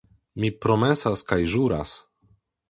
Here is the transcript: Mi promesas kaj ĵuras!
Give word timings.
Mi 0.43 0.49
promesas 0.65 1.23
kaj 1.33 1.39
ĵuras! 1.57 1.93